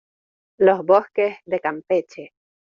[0.57, 2.33] los bosques de Campeche